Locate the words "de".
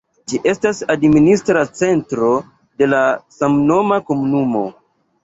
2.81-2.87